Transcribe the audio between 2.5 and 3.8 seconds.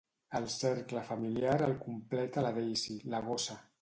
Daisy, la gossa.